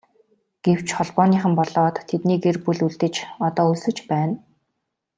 Гэвч 0.65 0.87
Холбооныхон 0.97 1.53
болоод 1.59 1.95
тэдний 2.09 2.39
гэр 2.45 2.57
бүл 2.65 2.79
үлдэж 2.87 3.15
одоо 3.47 3.65
өлсөж 3.73 3.97
байна. 4.11 4.35